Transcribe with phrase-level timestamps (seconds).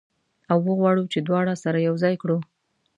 [0.51, 2.37] او وغواړو چې دواړه سره یو ځای کړو.